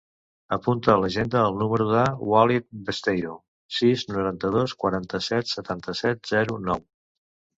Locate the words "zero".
6.33-6.57